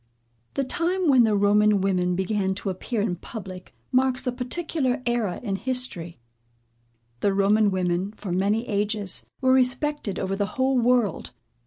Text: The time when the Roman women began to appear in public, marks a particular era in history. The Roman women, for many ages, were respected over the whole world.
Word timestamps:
The 0.55 0.63
time 0.63 1.07
when 1.09 1.25
the 1.25 1.35
Roman 1.35 1.79
women 1.79 2.15
began 2.15 2.55
to 2.55 2.71
appear 2.71 3.01
in 3.01 3.17
public, 3.17 3.75
marks 3.91 4.25
a 4.25 4.31
particular 4.31 5.03
era 5.05 5.39
in 5.43 5.57
history. 5.57 6.17
The 7.19 7.35
Roman 7.35 7.69
women, 7.69 8.11
for 8.13 8.31
many 8.31 8.67
ages, 8.67 9.27
were 9.41 9.53
respected 9.53 10.17
over 10.17 10.35
the 10.35 10.47
whole 10.57 10.79
world. 10.79 11.33